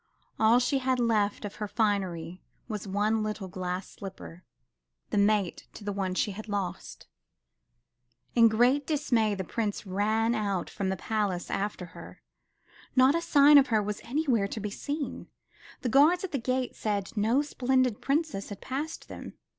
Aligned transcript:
All 0.39 0.57
she 0.57 0.79
had 0.79 0.99
left 0.99 1.45
of 1.45 1.57
her 1.57 1.67
finery 1.67 2.41
was 2.67 2.87
one 2.87 3.21
little 3.21 3.47
glass 3.47 3.87
slipper, 3.87 4.43
the 5.11 5.17
mate 5.19 5.67
to 5.73 5.83
the 5.83 5.91
one 5.93 6.15
she 6.15 6.31
had 6.31 6.49
lost. 6.49 7.05
In 8.33 8.47
great 8.47 8.87
dismay, 8.87 9.35
the 9.35 9.43
Prince 9.43 9.85
ran 9.85 10.33
out 10.33 10.71
from 10.71 10.89
the 10.89 10.97
palace 10.97 11.51
after 11.51 11.85
her. 11.93 12.23
Not 12.95 13.13
a 13.13 13.21
sign 13.21 13.59
of 13.59 13.67
her 13.67 13.83
was 13.83 14.01
anywhere 14.03 14.47
to 14.47 14.59
be 14.59 14.71
seen. 14.71 15.27
The 15.81 15.89
guards 15.89 16.23
at 16.23 16.31
the 16.31 16.39
gate 16.39 16.75
said 16.75 17.15
no 17.15 17.43
splendid 17.43 18.01
Princess 18.01 18.49
had 18.49 18.59
passed 18.59 19.07
them. 19.07 19.35